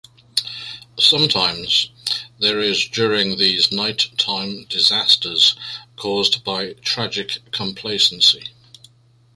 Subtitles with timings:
[0.99, 1.91] Sometimes,
[2.39, 5.55] there is during these night-time disasters
[5.95, 8.45] caused by tragic complacency.